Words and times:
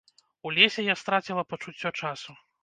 У 0.47 0.53
лесе 0.55 0.85
я 0.87 0.95
страціла 1.01 1.45
пачуццё 1.53 1.93
часу. 2.03 2.37